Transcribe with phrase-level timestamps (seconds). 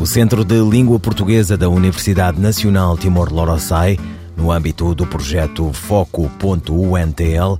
[0.00, 3.98] O Centro de Língua Portuguesa da Universidade Nacional Timor-Leste,
[4.36, 7.58] no âmbito do projeto Foco.UNTL,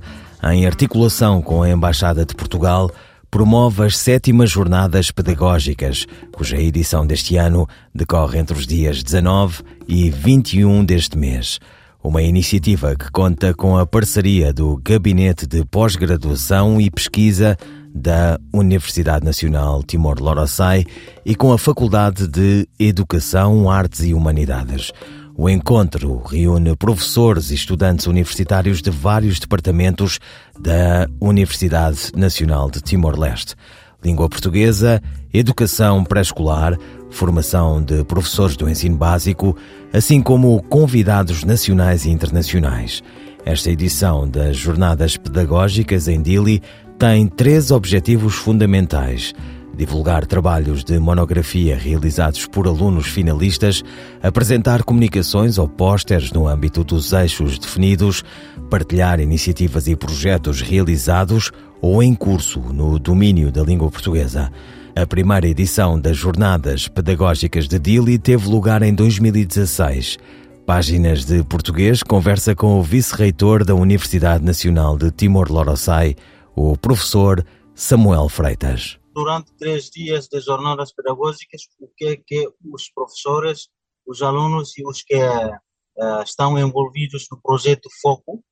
[0.49, 2.89] em articulação com a Embaixada de Portugal,
[3.29, 10.09] promove as sétimas Jornadas Pedagógicas, cuja edição deste ano decorre entre os dias 19 e
[10.09, 11.59] 21 deste mês.
[12.01, 17.57] Uma iniciativa que conta com a parceria do Gabinete de Pós-Graduação e Pesquisa
[17.99, 20.87] da Universidade Nacional Timor-Leste
[21.25, 24.91] e com a Faculdade de Educação, Artes e Humanidades.
[25.37, 30.19] O encontro reúne professores e estudantes universitários de vários departamentos
[30.59, 33.55] da Universidade Nacional de Timor-Leste.
[34.03, 35.01] Língua portuguesa,
[35.33, 36.77] educação pré-escolar,
[37.09, 39.55] formação de professores do ensino básico,
[39.93, 43.01] assim como convidados nacionais e internacionais.
[43.45, 46.61] Esta edição das Jornadas Pedagógicas em Dili
[46.99, 49.33] tem três objetivos fundamentais:
[49.73, 53.81] divulgar trabalhos de monografia realizados por alunos finalistas,
[54.21, 58.21] apresentar comunicações ou pósteres no âmbito dos eixos definidos,
[58.69, 64.51] partilhar iniciativas e projetos realizados ou em curso no domínio da língua portuguesa.
[64.93, 70.17] A primeira edição das Jornadas Pedagógicas de Dili teve lugar em 2016.
[70.65, 76.17] Páginas de Português conversa com o vice-reitor da Universidade Nacional de Timor-Leste,
[76.55, 78.99] o professor Samuel Freitas.
[79.13, 83.69] Durante três dias de jornadas pedagógicas, o que é que os professores,
[84.05, 88.43] os alunos e os que uh, estão envolvidos no projeto Foco,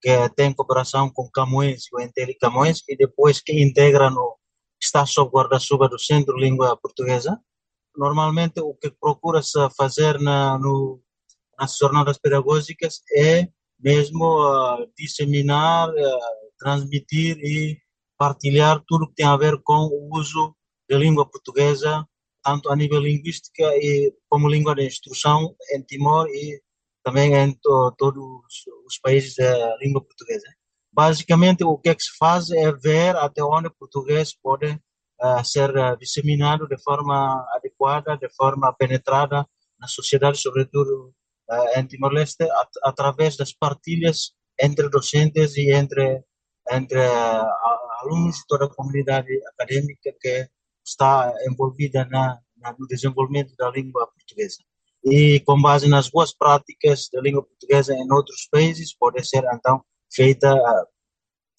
[0.00, 4.38] que tem cooperação com Camões e o Entele Camões, e depois que integra no
[4.80, 7.38] está sob guarda-chuva do Centro Língua Portuguesa.
[7.96, 11.00] Normalmente, o que procura-se fazer na, no,
[11.58, 13.48] nas jornadas pedagógicas é
[13.78, 17.78] mesmo uh, disseminar, uh, transmitir e
[18.18, 20.54] partilhar tudo que tem a ver com o uso
[20.88, 22.06] da língua portuguesa,
[22.42, 26.60] tanto a nível linguística e como língua de instrução em Timor e
[27.04, 28.22] também em to, todos
[28.86, 30.46] os países da língua portuguesa.
[30.92, 35.44] Basicamente, o que, é que se faz é ver até onde o português pode uh,
[35.44, 39.46] ser uh, disseminado de forma adequada, de forma penetrada
[39.78, 41.14] na sociedade, sobretudo
[41.50, 46.24] uh, em Timor-Leste, at através das partilhas entre docentes e entre
[46.70, 46.98] entre
[48.00, 50.48] alunos toda a comunidade acadêmica que
[50.84, 52.38] está envolvida na,
[52.78, 54.58] no desenvolvimento da língua portuguesa.
[55.04, 59.82] E com base nas boas práticas da língua portuguesa em outros países, pode ser então
[60.12, 60.86] feita a,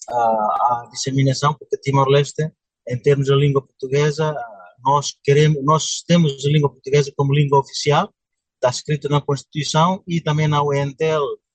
[0.09, 2.51] a, a disseminação, porque Timor-Leste,
[2.87, 4.35] em termos de língua portuguesa,
[4.83, 8.13] nós queremos, nós temos a língua portuguesa como língua oficial,
[8.55, 11.48] está escrito na Constituição e também na UNTL ah,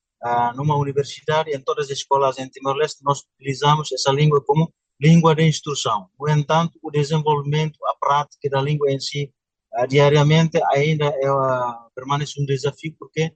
[0.55, 5.43] numa universidade, em todas as escolas em Timor-Leste, nós utilizamos essa língua como língua de
[5.43, 6.09] instrução.
[6.19, 9.31] No entanto, o desenvolvimento, a prática da língua em si,
[9.75, 13.33] ah, diariamente, ainda é, ah, permanece um desafio, porque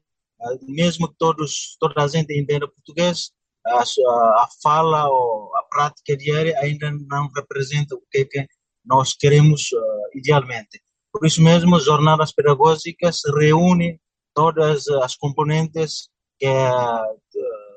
[0.69, 3.33] mesmo que todos, toda a gente entenda português,
[3.67, 8.47] a, a fala ou a prática diária ainda não representa o que, é que
[8.85, 9.69] nós queremos
[10.15, 10.81] idealmente.
[11.13, 14.01] Por isso mesmo, as jornadas pedagógicas reúnem
[14.33, 16.47] todas as componentes que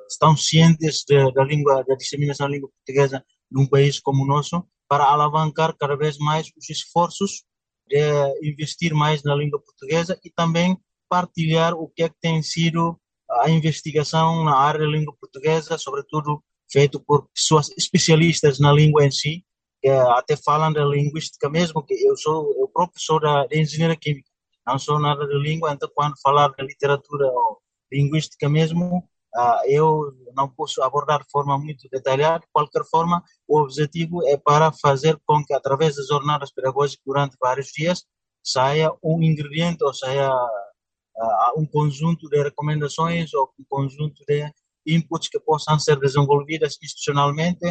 [0.10, 5.06] estão cientes da língua, da disseminação da língua portuguesa num país como o nosso, para
[5.06, 7.44] alavancar cada vez mais os esforços
[7.88, 10.78] de investir mais na língua portuguesa e também
[11.10, 12.98] partilhar o que é que tem sido
[13.30, 19.12] a investigação na área da língua portuguesa, sobretudo feito por pessoas especialistas na língua em
[19.12, 19.46] si,
[19.82, 23.96] que até falam da linguística mesmo, que eu sou eu próprio sou da, da engenharia
[23.96, 24.30] química,
[24.66, 28.98] não sou nada de língua, então quando falar da literatura ou linguística mesmo,
[29.36, 32.40] uh, eu não posso abordar de forma muito detalhada.
[32.40, 37.38] De qualquer forma, o objetivo é para fazer com que, através das jornadas pedagógicas durante
[37.40, 38.06] vários dias,
[38.44, 44.52] saia um ingrediente ou saia uh, um conjunto de recomendações ou um conjunto de
[44.86, 47.66] inputs que possam ser desenvolvidas institucionalmente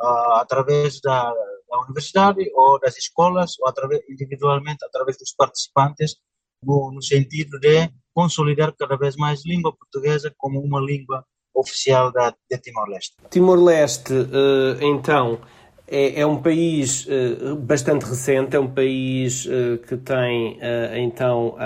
[0.00, 6.16] uh, através da, da, universidade ou das escolas ou através, individualmente através dos participantes
[6.62, 11.24] no, no sentido de consolidar cada vez mais a língua portuguesa como uma língua
[11.54, 13.16] oficial da, Timor-Leste.
[13.30, 15.38] Timor-Leste, eh, então,
[15.86, 20.58] é, é, um país eh, bastante recente, é um país eh, que tem,
[20.96, 21.56] então,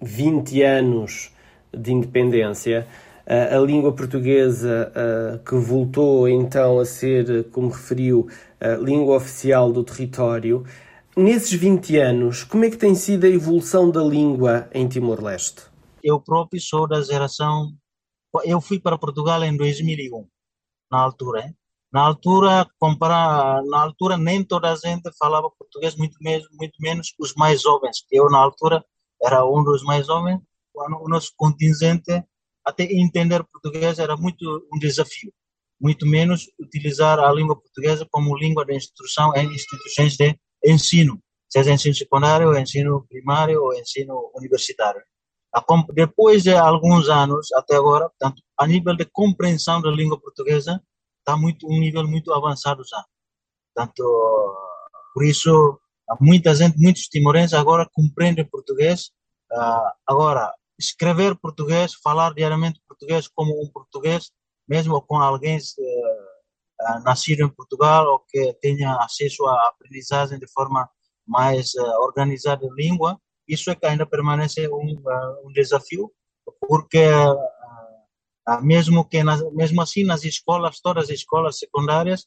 [0.00, 1.32] 20 anos
[1.72, 2.86] de independência,
[3.26, 4.92] a língua portuguesa
[5.46, 8.28] que voltou então a ser, como referiu,
[8.82, 10.64] língua oficial do território.
[11.16, 15.62] Nesses 20 anos, como é que tem sido a evolução da língua em Timor-Leste?
[16.02, 17.72] Eu próprio sou da geração.
[18.44, 20.26] Eu fui para Portugal em 2001,
[20.90, 21.46] na altura.
[21.46, 21.56] Hein?
[21.92, 27.14] Na altura, comparar, na altura nem toda a gente falava português, muito menos, muito menos
[27.20, 28.04] os mais jovens.
[28.10, 28.84] Eu na altura
[29.22, 30.40] era um dos mais jovens.
[30.74, 32.24] O nosso contingente
[32.64, 35.32] até entender português era muito um desafio.
[35.80, 41.72] Muito menos utilizar a língua portuguesa como língua de instrução em instituições de ensino, seja
[41.72, 45.02] ensino secundário, ensino primário ou ensino universitário.
[45.92, 50.82] Depois de alguns anos até agora, portanto, a nível de compreensão da língua portuguesa,
[51.20, 53.04] está muito um nível muito avançado já.
[53.72, 54.02] Portanto,
[55.14, 55.80] por isso,
[56.20, 59.10] muita gente, muitos timorenses agora compreendem português.
[59.52, 64.30] Uh, agora, escrever português, falar diariamente português como um português,
[64.68, 65.58] mesmo com alguém
[66.84, 70.88] uh, nascido em Portugal ou que tenha acesso à aprendizagem de forma
[71.26, 75.02] mais uh, organizada de língua, isso é que ainda permanece um,
[75.44, 76.10] um desafio,
[76.60, 77.04] porque
[78.46, 82.26] ah, mesmo que nas, mesmo assim nas escolas, todas as escolas secundárias,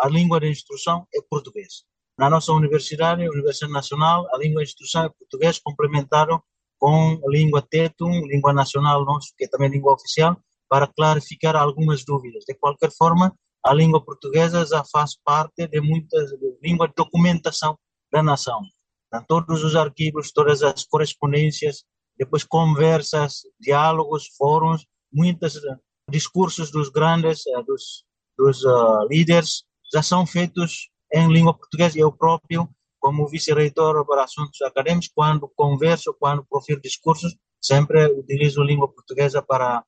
[0.00, 1.84] a língua de instrução é português.
[2.18, 6.42] Na nossa universidade, Universidade Nacional, a língua de instrução é português complementado
[6.78, 10.36] com a língua tetum, língua nacional nosso, que é também língua oficial,
[10.68, 12.44] para clarificar algumas dúvidas.
[12.46, 13.34] De qualquer forma,
[13.64, 17.78] a língua portuguesa já faz parte de muitas de língua de documentação
[18.12, 18.62] da nação.
[19.08, 21.84] Então, todos os arquivos, todas as correspondências,
[22.16, 25.76] depois conversas, diálogos, fóruns, muitos eh,
[26.10, 28.04] discursos dos grandes, eh, dos,
[28.36, 31.98] dos uh, líderes, já são feitos em língua portuguesa.
[31.98, 32.68] Eu próprio,
[33.00, 39.84] como vice-reitor para assuntos acadêmicos, quando converso, quando profiro discursos, sempre utilizo língua portuguesa para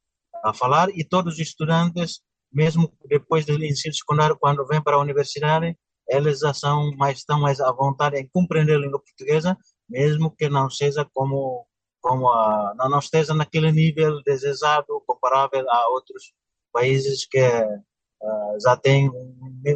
[0.54, 2.22] falar e todos os estudantes,
[2.52, 5.76] mesmo depois do ensino secundário, quando vêm para a universidade,
[6.08, 9.56] eles já são mais, estão mais à vontade em compreender a língua portuguesa,
[9.88, 11.66] mesmo que não seja como
[12.00, 16.32] como a, não esteja naquele nível desejado comparável a outros
[16.72, 19.10] países que uh, já têm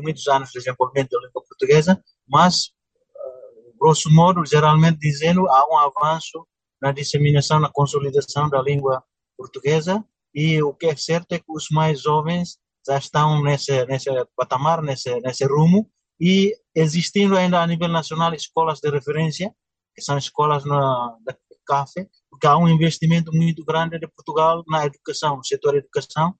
[0.02, 2.68] muitos anos de desenvolvimento da língua portuguesa, mas,
[3.14, 6.46] uh, grosso modo, geralmente dizendo, há um avanço
[6.80, 9.02] na disseminação, na consolidação da língua
[9.36, 10.04] portuguesa
[10.34, 14.82] e o que é certo é que os mais jovens já estão nesse, nesse patamar,
[14.82, 15.90] nesse, nesse rumo.
[16.20, 19.52] E existindo ainda a nível nacional escolas de referência,
[19.94, 21.16] que são escolas na,
[21.64, 26.34] café, porque há um investimento muito grande de Portugal na educação, no setor da educação,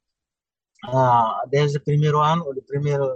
[0.85, 3.06] ah, desde o primeiro ano, de primeiro,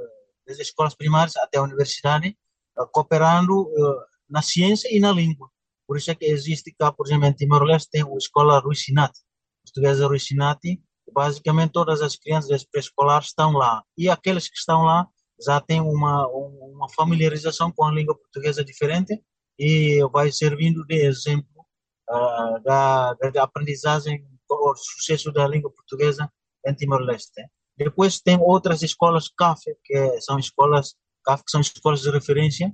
[0.46, 2.36] desde as escolas primárias até a universidade,
[2.76, 5.50] ah, cooperando ah, na ciência e na língua.
[5.86, 9.20] Por isso é que existe cá, por exemplo, em Timor-Leste, tem a escola Rui Sinati,
[9.64, 10.82] portuguesa Rui Sinati,
[11.18, 13.82] basicamente todas as crianças pré-escolar estão lá.
[13.96, 15.04] E aqueles que estão lá
[15.44, 19.20] já têm uma, uma familiarização com a língua portuguesa diferente
[19.58, 21.66] e vai servindo de exemplo
[22.08, 26.30] uh, da, da aprendizagem, o sucesso da língua portuguesa
[26.64, 27.42] em Timor-Leste.
[27.76, 30.94] Depois tem outras escolas CAF, que são escolas
[31.24, 32.72] CAF, que são escolas de referência,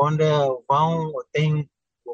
[0.00, 0.24] onde
[0.68, 1.68] vão tem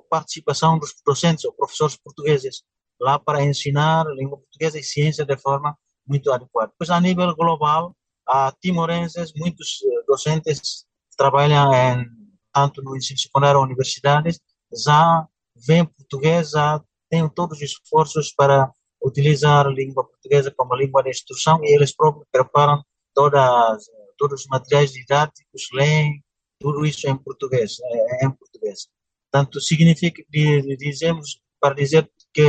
[0.09, 2.63] participação dos docentes ou professores portugueses
[3.01, 5.77] lá para ensinar língua portuguesa e ciência de forma
[6.07, 6.69] muito adequada.
[6.69, 7.95] Depois, a nível global,
[8.27, 10.87] há timorenses, muitos eh, docentes
[11.17, 12.07] trabalham em,
[12.53, 14.39] tanto no ensino secundário ou universidades,
[14.85, 15.27] já
[15.67, 18.71] vem portuguesa, têm todos os esforços para
[19.03, 22.83] utilizar a língua portuguesa como língua de instrução e eles próprios preparam
[23.15, 23.85] todas,
[24.19, 26.23] todos os materiais didáticos, leem,
[26.59, 27.77] tudo isso em português,
[28.21, 28.89] é em português.
[29.31, 32.43] Tanto significa que dizemos para dizer que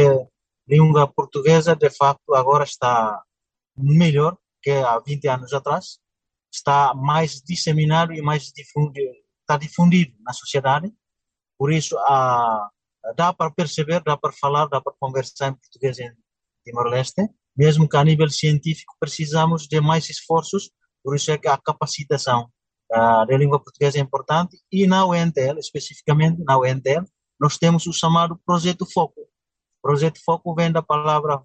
[0.68, 3.22] língua portuguesa de facto agora está
[3.78, 6.00] melhor que há 20 anos atrás,
[6.52, 10.92] está mais disseminado e mais difundido, está difundido na sociedade.
[11.58, 12.70] Por isso a
[13.16, 16.12] dá para perceber, dá para falar, dá para conversar em português em
[16.66, 20.70] Timor-Leste, mesmo que a nível científico precisamos de mais esforços,
[21.04, 22.50] por isso é que a capacitação
[22.92, 27.06] uh, da língua portuguesa é importante e na UNTL, especificamente na UNTL,
[27.40, 29.22] nós temos o chamado Projeto Foco.
[29.88, 31.42] Projeto Foco vem da palavra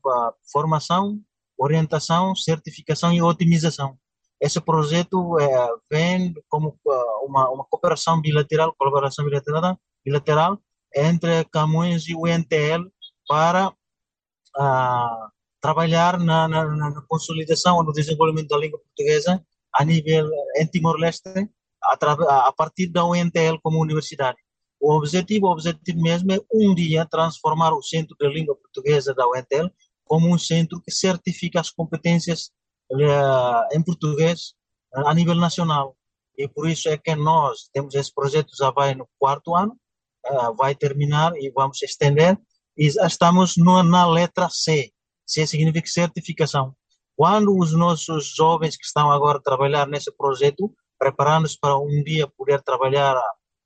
[0.50, 1.20] formação,
[1.56, 3.96] orientação, certificação e otimização.
[4.40, 10.58] Esse projeto uh, vem como uh, uma, uma cooperação bilateral, colaboração bilateral, bilateral
[10.92, 12.90] entre Camões e o NTL
[13.28, 15.28] para uh,
[15.60, 19.40] trabalhar na, na, na, consolidação ou no desenvolvimento da língua portuguesa
[19.72, 21.48] a nível em Timor-Leste
[21.80, 24.38] a, a, partir da UNTL como universidade.
[24.82, 29.28] O objetivo, o objetivo mesmo é um dia transformar o Centro de Língua portuguesa da
[29.28, 29.70] UENTEL
[30.04, 32.50] como um centro que certifica as competências
[32.90, 34.54] uh, em português
[34.92, 35.96] uh, a nível nacional.
[36.36, 39.78] E por isso é que nós temos esse projeto, já vai no quarto ano,
[40.26, 42.36] uh, vai terminar e vamos estender,
[42.76, 44.90] e estamos no, na letra C.
[45.24, 46.74] C significa certificação.
[47.16, 52.26] Quando os nossos jovens que estão agora a trabalhar nesse projeto, preparando-se para um dia
[52.26, 53.22] poder trabalhar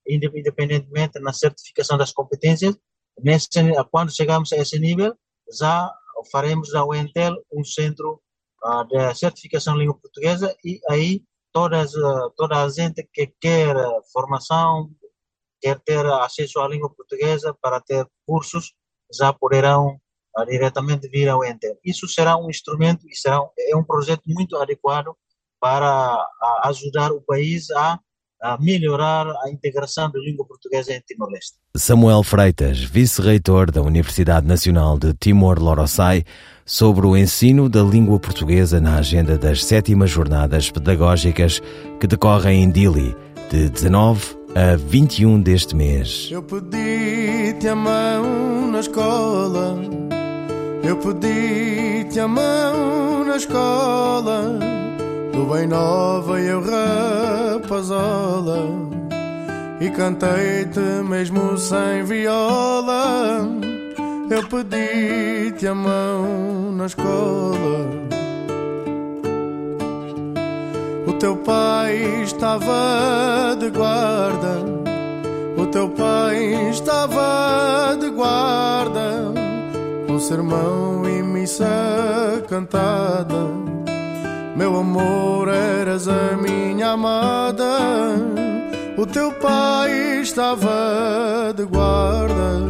[0.09, 2.77] independentemente na certificação das competências,
[3.23, 3.49] nesse,
[3.91, 5.17] quando chegamos a esse nível,
[5.59, 5.93] já
[6.31, 8.21] faremos da UENTEL um centro
[8.65, 11.23] uh, de certificação de língua portuguesa e aí
[11.53, 13.75] todas, uh, toda a gente que quer
[14.13, 14.91] formação,
[15.61, 18.75] quer ter acesso à língua portuguesa para ter cursos,
[19.13, 19.99] já poderão
[20.37, 21.79] uh, diretamente vir ao UENTEL.
[21.85, 25.17] Isso será um instrumento e será um, é um projeto muito adequado
[25.61, 26.29] para
[26.65, 27.99] ajudar o país a
[28.43, 31.57] a melhorar a integração da língua portuguesa em Timor-Leste.
[31.76, 36.25] Samuel Freitas, vice-reitor da Universidade Nacional de Timor-Loroçai,
[36.64, 41.62] sobre o ensino da língua portuguesa na agenda das sétimas jornadas pedagógicas
[42.00, 43.16] que decorrem em Dili,
[43.50, 46.28] de 19 a 21 deste mês.
[46.31, 49.76] Eu pedi-te a mão na escola,
[50.83, 54.86] eu pedi-te a mão na escola
[55.37, 58.57] Tu bem nova e eu rapazola
[59.78, 63.47] E cantei-te mesmo sem viola
[64.31, 67.87] Eu pedi-te a mão na escola.
[71.07, 74.64] O teu pai estava de guarda
[75.59, 79.35] O teu pai estava de guarda
[80.07, 83.76] Com sermão e missa cantada
[84.57, 87.79] meu amor, eras a minha amada.
[88.97, 92.63] O teu pai estava de guarda.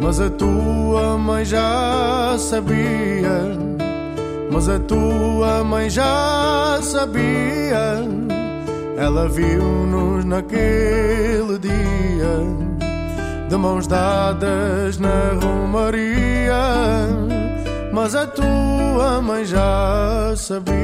[0.00, 3.56] Mas a tua mãe já sabia.
[4.50, 8.02] Mas a tua mãe já sabia.
[8.96, 12.36] Ela viu-nos naquele dia,
[13.48, 17.33] de mãos dadas na romaria
[17.94, 20.74] mas a tua mãe já sabia.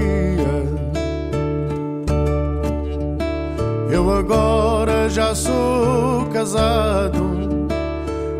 [3.90, 7.66] Eu agora já sou casado,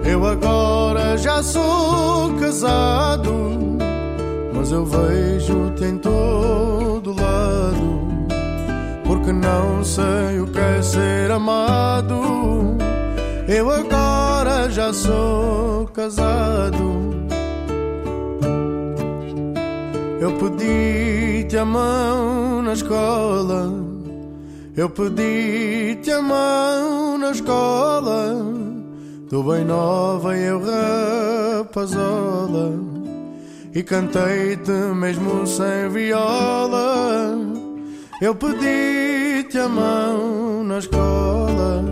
[0.04, 3.32] eu agora já sou casado,
[4.54, 8.00] mas eu vejo-te em todo lado,
[9.04, 12.78] porque não sei o que é ser amado.
[13.48, 17.19] Eu agora já sou casado.
[20.20, 23.72] Eu pedi-te a mão na escola.
[24.76, 28.36] Eu pedi-te a mão na escola.
[29.30, 32.74] Tu bem nova e eu rapazola.
[33.74, 37.34] E cantei-te mesmo sem viola.
[38.20, 41.82] Eu pedi-te a mão na escola.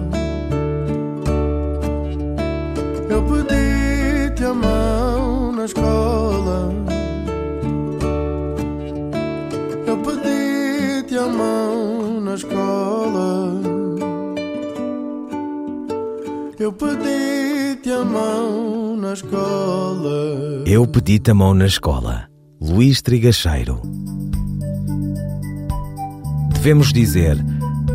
[3.08, 6.87] Eu pedi-te a mão na escola.
[11.28, 13.60] Mão na escola.
[16.58, 20.64] Eu pedi-te a mão na escola.
[20.66, 22.28] Eu pedi-te a mão na escola.
[22.60, 23.80] Luís Trigacheiro.
[26.52, 27.38] Devemos dizer: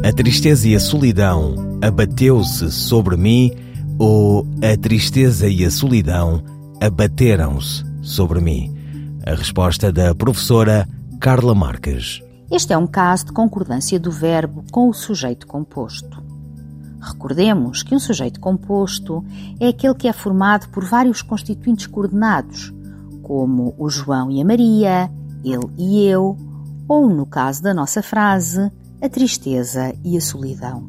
[0.03, 3.51] a tristeza e a solidão abateu-se sobre mim,
[3.99, 6.41] ou a tristeza e a solidão
[6.81, 8.73] abateram-se sobre mim.
[9.25, 10.87] A resposta da professora
[11.19, 12.21] Carla Marques.
[12.53, 16.21] Este é um caso de concordância do verbo com o sujeito composto.
[17.01, 19.25] Recordemos que um sujeito composto
[19.59, 22.71] é aquele que é formado por vários constituintes coordenados,
[23.23, 25.09] como o João e a Maria,
[25.43, 26.37] ele e eu,
[26.87, 30.87] ou, no caso da nossa frase, a tristeza e a solidão.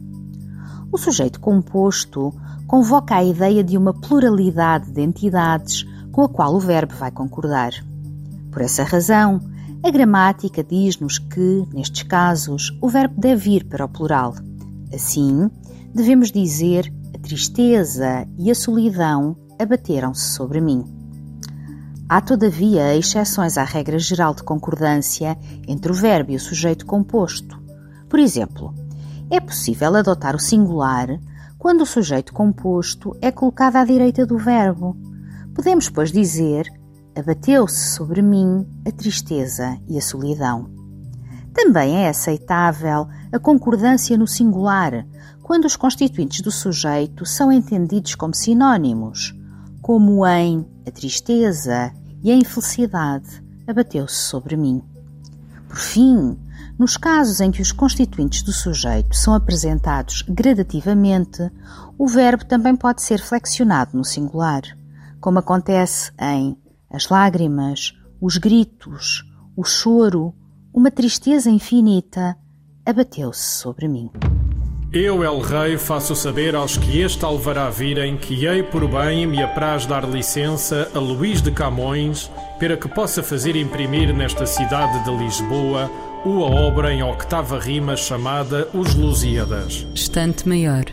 [0.92, 2.30] O sujeito composto
[2.66, 7.73] convoca a ideia de uma pluralidade de entidades com a qual o verbo vai concordar.
[8.52, 9.40] Por essa razão,
[9.84, 14.34] a gramática diz-nos que, nestes casos, o verbo deve ir para o plural.
[14.90, 15.50] Assim,
[15.94, 20.82] devemos dizer a tristeza e a solidão abateram-se sobre mim.
[22.08, 25.36] Há, todavia, exceções à regra geral de concordância
[25.68, 27.62] entre o verbo e o sujeito composto.
[28.08, 28.74] Por exemplo,
[29.30, 31.08] é possível adotar o singular
[31.58, 34.96] quando o sujeito composto é colocado à direita do verbo.
[35.54, 36.72] Podemos, pois, dizer
[37.16, 40.71] abateu-se sobre mim a tristeza e a solidão.
[41.52, 45.06] Também é aceitável a concordância no singular,
[45.42, 49.35] quando os constituintes do sujeito são entendidos como sinónimos,
[49.80, 51.92] como em a tristeza
[52.23, 54.83] e a infelicidade abateu-se sobre mim.
[55.68, 56.38] Por fim,
[56.78, 61.50] nos casos em que os constituintes do sujeito são apresentados gradativamente,
[61.97, 64.62] o verbo também pode ser flexionado no singular,
[65.21, 66.56] como acontece em
[66.94, 69.24] as lágrimas, os gritos,
[69.56, 70.32] o choro,
[70.72, 72.36] uma tristeza infinita
[72.86, 74.10] abateu-se sobre mim.
[74.92, 79.42] Eu, El Rei, faço saber aos que este alvará virem que hei por bem me
[79.42, 85.10] apraz dar licença a Luís de Camões para que possa fazer imprimir nesta cidade de
[85.16, 85.90] Lisboa
[86.24, 89.84] uma obra em octava rima chamada Os Lusíadas.
[89.94, 90.84] Estante Maior,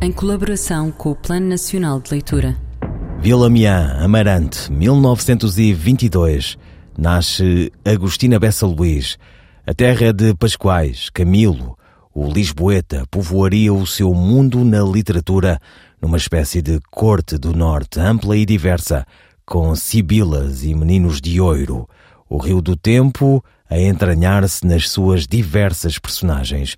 [0.00, 2.69] em colaboração com o Plano Nacional de Leitura.
[3.22, 6.56] Vila Miã, Amarante, 1922.
[6.96, 9.18] Nasce Agostina Bessa Luís.
[9.66, 11.76] A terra de Pascoais, Camilo,
[12.14, 15.60] o Lisboeta, povoaria o seu mundo na literatura
[16.00, 19.06] numa espécie de corte do norte ampla e diversa,
[19.44, 21.86] com sibilas e meninos de ouro.
[22.26, 26.74] O rio do tempo a entranhar-se nas suas diversas personagens.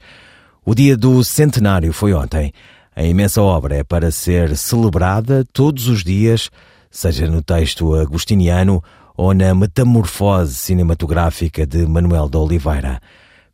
[0.64, 2.52] O dia do centenário foi ontem.
[2.94, 6.50] A imensa obra é para ser celebrada todos os dias,
[6.90, 8.82] seja no texto agostiniano
[9.16, 13.00] ou na metamorfose cinematográfica de Manuel de Oliveira,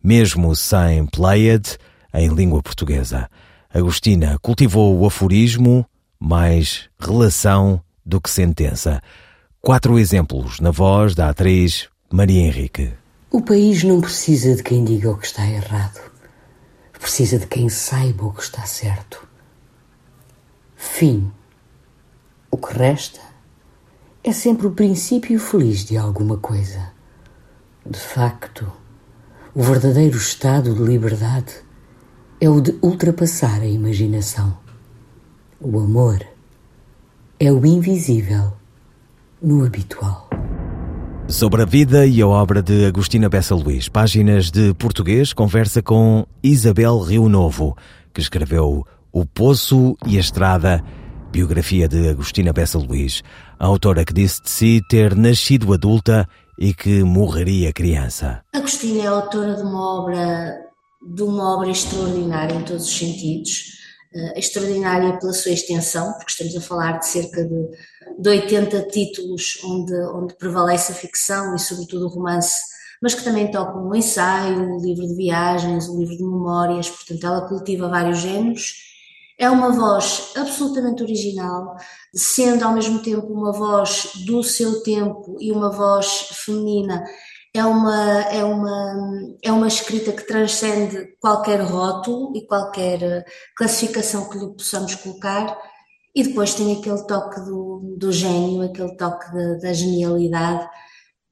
[0.03, 1.79] mesmo sem Pleiad
[2.13, 3.29] em língua portuguesa.
[3.73, 5.87] Agostina cultivou o aforismo
[6.19, 9.01] mais relação do que sentença.
[9.61, 12.93] Quatro exemplos na voz da atriz Maria Henrique.
[13.31, 16.01] O país não precisa de quem diga o que está errado.
[16.99, 19.28] Precisa de quem saiba o que está certo.
[20.81, 21.33] Fim.
[22.53, 23.21] O que resta
[24.23, 26.93] é sempre o princípio feliz de alguma coisa.
[27.85, 28.73] De facto,
[29.53, 31.53] o verdadeiro estado de liberdade
[32.41, 34.57] é o de ultrapassar a imaginação.
[35.61, 36.25] O amor
[37.41, 38.53] é o invisível
[39.43, 40.31] no habitual.
[41.27, 46.25] Sobre a vida e a obra de Agostina Bessa Luís, páginas de português, conversa com
[46.41, 47.77] Isabel Rio Novo,
[48.15, 50.83] que escreveu O Poço e a Estrada,
[51.31, 53.23] biografia de Agostina Bessa Luís,
[53.59, 58.43] a autora que disse de si ter nascido adulta e que morreria criança.
[58.53, 60.59] Agostina é autora de uma obra,
[61.15, 63.79] de uma obra extraordinária em todos os sentidos,
[64.15, 67.69] uh, extraordinária pela sua extensão, porque estamos a falar de cerca de
[68.19, 72.59] de 80 títulos onde, onde prevalece a ficção e sobretudo o romance,
[73.01, 77.25] mas que também tocam o ensaio, o livro de viagens, o livro de memórias, portanto
[77.25, 78.88] ela cultiva vários géneros.
[79.39, 81.77] É uma voz absolutamente original,
[82.13, 87.05] sendo ao mesmo tempo uma voz do seu tempo e uma voz feminina.
[87.55, 93.25] É uma, é uma, é uma escrita que transcende qualquer rótulo e qualquer
[93.57, 95.57] classificação que lhe possamos colocar
[96.19, 100.69] e depois tem aquele toque do, do gênio, aquele toque de, da genialidade,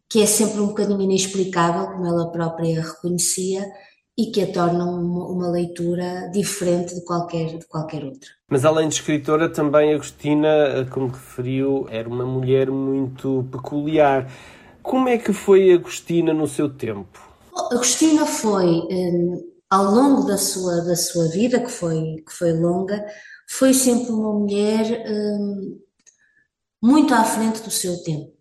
[0.09, 3.67] que é sempre um bocadinho inexplicável, como ela própria reconhecia,
[4.19, 8.31] e que a torna uma, uma, leitura diferente de qualquer, de qualquer outra.
[8.49, 14.31] Mas além de escritora, também Agostina, como referiu, era uma mulher muito peculiar.
[14.83, 17.21] Como é que foi Agostina no seu tempo?
[17.71, 23.05] Agostina foi, um, ao longo da sua, da sua vida, que foi, que foi longa,
[23.49, 25.79] foi sempre uma mulher hum,
[26.83, 28.33] muito à frente do seu tempo,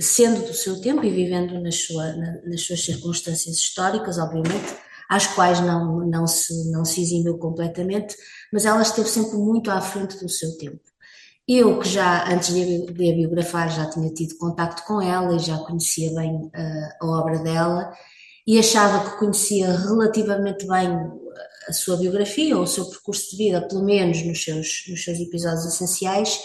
[0.00, 4.74] sendo do seu tempo e vivendo nas, sua, na, nas suas circunstâncias históricas, obviamente,
[5.08, 8.16] às quais não, não, se, não se eximiu completamente,
[8.52, 10.80] mas ela esteve sempre muito à frente do seu tempo.
[11.48, 15.38] Eu, que já antes de, de a biografar, já tinha tido contacto com ela e
[15.38, 16.50] já conhecia bem uh,
[17.00, 17.92] a obra dela
[18.44, 20.88] e achava que conhecia relativamente bem
[21.68, 25.18] a sua biografia ou o seu percurso de vida, pelo menos nos seus, nos seus
[25.18, 26.38] episódios essenciais,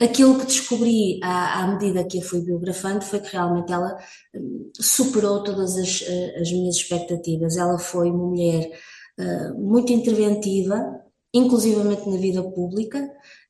[0.00, 3.98] aquilo que descobri à, à, medida que a fui biografando foi que realmente ela
[4.34, 7.56] hum, superou todas as, eh, as minhas expectativas.
[7.56, 8.70] Ela foi uma mulher
[9.18, 11.00] uh, muito interventiva,
[11.34, 12.98] inclusivamente na vida pública,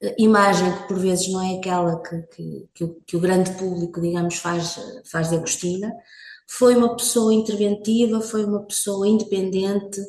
[0.02, 3.50] uh, imagem que por vezes não é aquela que, que, que, o, que o grande
[3.52, 4.78] público, digamos, faz,
[5.10, 5.92] faz de Agostina.
[6.50, 10.00] Foi uma pessoa interventiva, foi uma pessoa independente,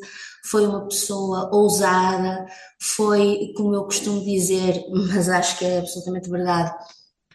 [0.50, 2.48] foi uma pessoa ousada,
[2.80, 6.74] foi, como eu costumo dizer, mas acho que é absolutamente verdade,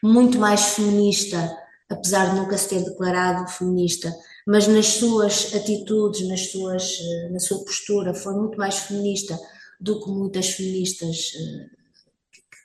[0.02, 1.56] muito mais feminista,
[1.88, 4.12] apesar de nunca se ter declarado feminista,
[4.46, 9.38] mas nas suas atitudes, nas suas, eh, na sua postura, foi muito mais feminista
[9.80, 11.66] do que muitas feministas eh,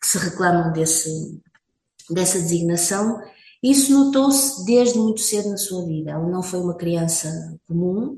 [0.01, 1.39] que se reclamam desse,
[2.09, 3.21] dessa designação
[3.62, 6.12] Isso notou-se desde muito cedo na sua vida.
[6.12, 8.17] Ela não foi uma criança comum,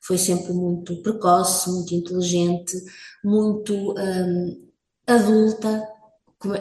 [0.00, 2.76] foi sempre muito precoce, muito inteligente,
[3.22, 4.68] muito hum,
[5.06, 5.86] adulta.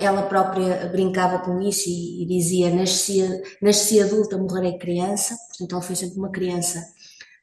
[0.02, 3.22] Ela própria brincava com isso e, e dizia: nasci,
[3.62, 5.38] nasci adulta, morrerei criança.
[5.48, 6.84] Portanto, ela foi sempre uma criança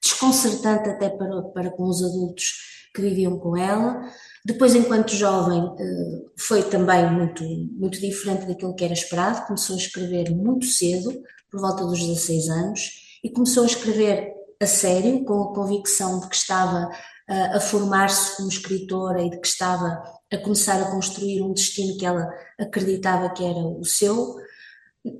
[0.03, 2.53] desconcertante até para, para com os adultos
[2.95, 4.09] que viviam com ela.
[4.45, 9.47] Depois, enquanto jovem, eh, foi também muito, muito diferente daquilo que era esperado.
[9.47, 11.13] Começou a escrever muito cedo,
[11.51, 16.29] por volta dos 16 anos, e começou a escrever a sério, com a convicção de
[16.29, 16.91] que estava
[17.29, 21.99] eh, a formar-se como escritora e de que estava a começar a construir um destino
[21.99, 24.37] que ela acreditava que era o seu.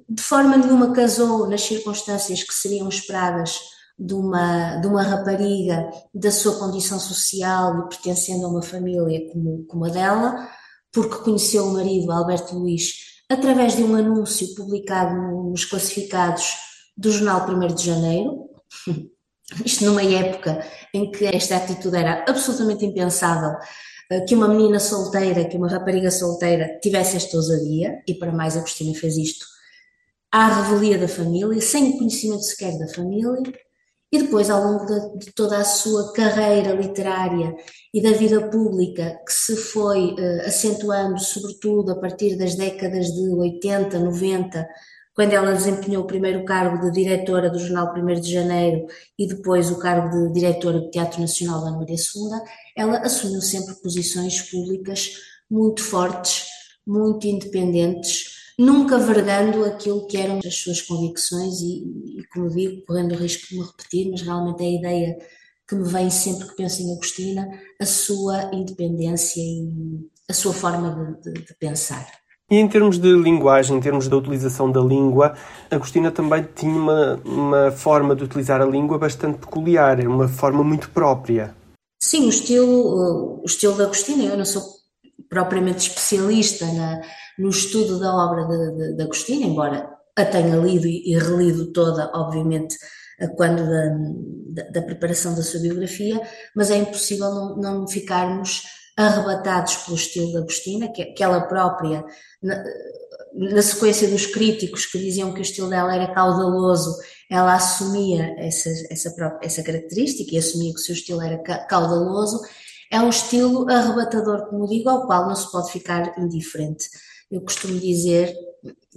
[0.09, 3.61] De forma nenhuma casou nas circunstâncias que seriam esperadas
[3.99, 9.65] de uma, de uma rapariga da sua condição social e pertencendo a uma família como,
[9.67, 10.49] como a dela,
[10.93, 15.15] porque conheceu o marido, Alberto Luís, através de um anúncio publicado
[15.51, 16.55] nos classificados
[16.97, 18.49] do jornal 1 de Janeiro.
[19.65, 23.57] Isto numa época em que esta atitude era absolutamente impensável,
[24.11, 28.57] eh, que uma menina solteira, que uma rapariga solteira tivesse esta ousadia, e para mais
[28.57, 29.47] a Cristina fez isto
[30.33, 33.43] à revelia da família, sem conhecimento sequer da família,
[34.13, 37.55] e depois, ao longo de, de, toda a sua carreira literária
[37.93, 43.29] e da vida pública, que se foi uh, acentuando, sobretudo a partir das décadas de
[43.29, 44.69] 80, 90,
[45.17, 48.87] quando ela desempenhou o primeiro cargo de diretora do jornal 1 de Janeiro
[49.19, 52.39] e depois o cargo de diretora do Teatro Nacional da Maria II,
[52.77, 55.13] ela assumiu sempre posições públicas
[55.51, 56.45] muito fortes,
[56.87, 63.15] muito independentes, nunca vergando aquilo que eram as suas convicções e, e, como digo, correndo
[63.15, 65.19] o risco de me repetir, mas realmente é a ideia
[65.67, 67.49] que me vem sempre que penso em Agostina,
[67.81, 72.07] a sua independência e a sua forma de, de, de pensar.
[72.49, 75.35] E em termos de linguagem, em termos da utilização da língua,
[75.69, 80.89] Agostina também tinha uma, uma forma de utilizar a língua bastante peculiar, uma forma muito
[80.91, 81.55] própria.
[82.01, 84.63] Sim, o estilo, o estilo da Agostina, eu não sou
[85.29, 87.01] propriamente especialista na,
[87.37, 88.47] no estudo da obra
[88.95, 92.77] de Agostinho, embora a tenha lido e, relido toda, obviamente,
[93.37, 96.21] quando da, da, da, preparação da sua biografia,
[96.55, 98.63] mas é impossível não, não ficarmos
[98.97, 102.05] arrebatados pelo estilo de Agostina, que, que ela própria,
[102.43, 102.65] na,
[103.35, 106.97] na, sequência dos críticos que diziam que o estilo dela era caudaloso,
[107.31, 112.41] ela assumia essa, essa, própria, essa característica e assumia que o seu estilo era caudaloso.
[112.91, 116.89] É um estilo arrebatador, como digo, ao qual não se pode ficar indiferente.
[117.31, 118.35] Eu costumo dizer,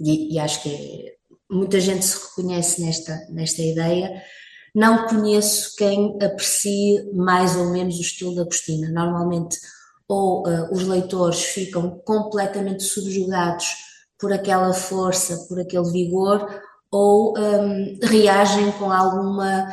[0.00, 1.12] e, e acho que
[1.50, 4.22] muita gente se reconhece nesta, nesta ideia,
[4.74, 8.88] não conheço quem aprecie mais ou menos o estilo da Agostina.
[8.88, 9.58] Normalmente,
[10.10, 13.76] ou uh, os leitores ficam completamente subjugados
[14.18, 16.48] por aquela força, por aquele vigor,
[16.90, 19.68] ou um, reagem com alguma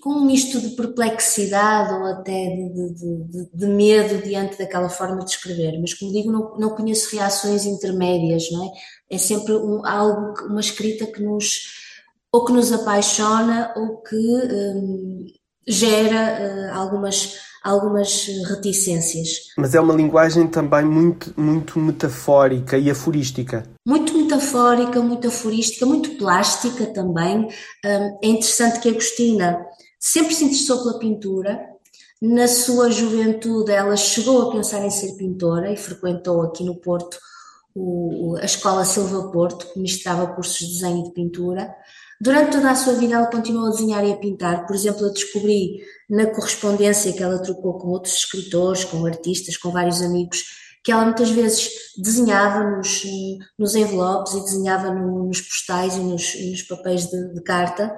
[0.00, 5.22] com um misto de perplexidade ou até de, de, de, de, medo diante daquela forma
[5.22, 5.78] de escrever.
[5.78, 8.70] Mas, como digo, não, não conheço reações intermédias, não é?
[9.10, 11.64] É sempre um, algo, uma escrita que nos,
[12.32, 15.26] ou que nos apaixona ou que um,
[15.66, 19.28] gera uh, algumas, algumas reticências.
[19.56, 23.64] Mas é uma linguagem também muito, muito metafórica e aforística.
[23.86, 27.48] Muito metafórica, muito aforística, muito plástica também.
[27.84, 29.64] Um, é interessante que a Agostina
[29.98, 31.60] sempre se interessou pela pintura.
[32.20, 37.18] Na sua juventude, ela chegou a pensar em ser pintora e frequentou aqui no Porto
[37.74, 41.74] o, a Escola Silva Porto, que ministrava cursos de desenho e de pintura.
[42.22, 44.64] Durante toda a sua vida, ela continuou a desenhar e a pintar.
[44.64, 49.72] Por exemplo, eu descobri na correspondência que ela trocou com outros escritores, com artistas, com
[49.72, 50.44] vários amigos,
[50.84, 53.02] que ela muitas vezes desenhava nos,
[53.58, 57.92] nos envelopes e desenhava no, nos postais e nos, nos papéis de, de carta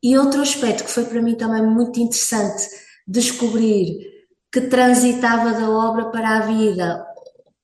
[0.00, 2.68] e outro aspecto que foi para mim também muito interessante
[3.06, 3.98] descobrir
[4.52, 7.04] que transitava da obra para a vida,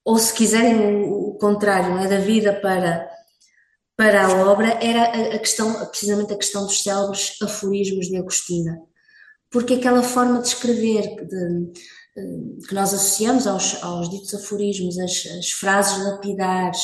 [0.05, 3.09] ou se quiserem o contrário, é da vida para,
[3.97, 8.81] para a obra, era a questão, precisamente a questão dos célebres aforismos de Agostina.
[9.51, 15.27] Porque aquela forma de escrever de, de, que nós associamos aos, aos ditos aforismos, as,
[15.39, 16.81] as frases lapidares,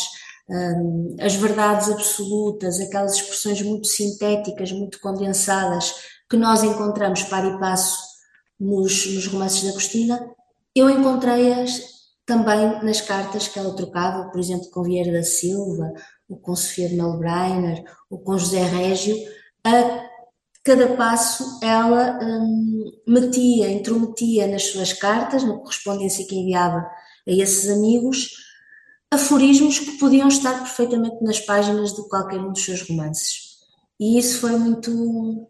[0.49, 5.94] um, as verdades absolutas, aquelas expressões muito sintéticas, muito condensadas,
[6.29, 7.99] que nós encontramos para e passo
[8.59, 10.31] nos, nos romances da Agostina,
[10.75, 11.83] eu encontrei-as
[12.25, 15.92] também nas cartas que ela trocava, por exemplo, com Vieira da Silva,
[16.31, 19.16] ou com Sofia de Melbreiner, ou com José Régio,
[19.64, 20.09] a
[20.62, 26.79] cada passo ela hum, metia, intrometia nas suas cartas, na correspondência que enviava
[27.27, 28.31] a esses amigos,
[29.11, 33.59] aforismos que podiam estar perfeitamente nas páginas de qualquer um dos seus romances.
[33.99, 35.49] E isso foi muito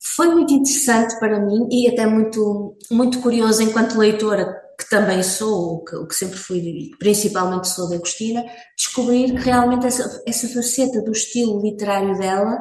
[0.00, 4.61] foi muito interessante para mim e até muito muito curioso enquanto leitora
[4.92, 8.44] também sou, o que, que, sempre fui, principalmente sou de Agostina,
[8.76, 12.58] descobrir que realmente essa, essa faceta do estilo literário dela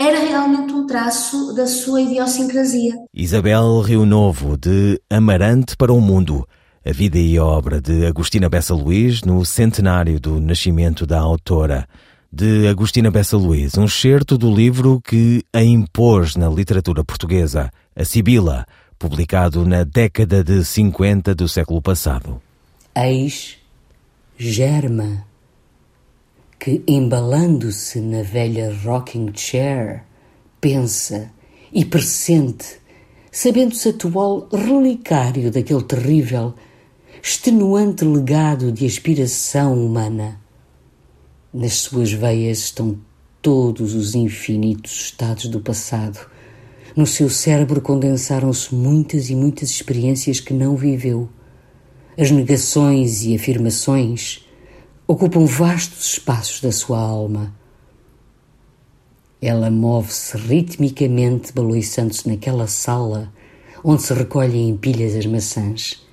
[0.00, 2.94] era realmente um traço da sua idiosincrasia.
[3.12, 6.46] Isabel Rio Novo, de Amarante para o Mundo.
[6.86, 11.88] A vida e obra de Agostina Bessa Luís no centenário do nascimento da autora.
[12.32, 18.04] De Agostina Bessa Luís, um certo do livro que a impôs na literatura portuguesa, A
[18.04, 18.64] Sibila,
[18.98, 22.42] publicado na década de 50 do século passado.
[22.94, 23.58] Eis
[24.36, 25.24] Germa,
[26.58, 30.02] que embalando-se na velha rocking chair,
[30.60, 31.30] pensa
[31.72, 32.80] e pressente,
[33.30, 36.54] sabendo-se atual relicário daquele terrível,
[37.22, 40.40] extenuante legado de aspiração humana.
[41.52, 42.98] Nas suas veias estão
[43.40, 46.18] todos os infinitos estados do passado
[46.98, 51.28] no seu cérebro condensaram-se muitas e muitas experiências que não viveu.
[52.18, 54.44] As negações e afirmações
[55.06, 57.54] ocupam vastos espaços da sua alma.
[59.40, 63.32] Ela move-se ritmicamente, baloiçando-se naquela sala
[63.84, 66.04] onde se recolhem em pilhas as maçãs.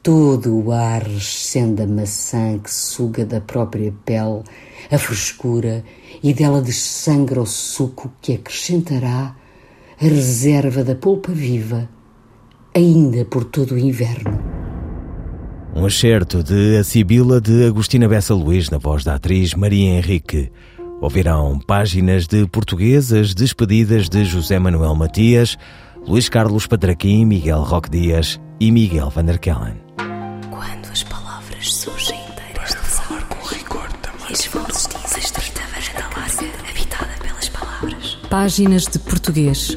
[0.00, 4.44] Todo o ar recende a maçã que suga da própria pele
[4.88, 5.84] a frescura
[6.22, 9.39] e dela dessangra o suco que acrescentará
[10.02, 11.86] a reserva da polpa viva,
[12.74, 14.40] ainda por todo o inverno.
[15.74, 20.50] Um excerto de A Sibila de Agostina Bessa Luís, na voz da atriz Maria Henrique.
[21.02, 25.58] Ouvirão páginas de portuguesas despedidas de José Manuel Matias,
[26.06, 29.76] Luís Carlos Patraquim, Miguel Roque Dias e Miguel Van der Kellen.
[30.50, 34.32] Quando as palavras surgem inteiras de falar com rigor também.
[34.32, 34.88] Esforços
[36.40, 38.18] larga, habitada pelas palavras.
[38.30, 39.76] Páginas de português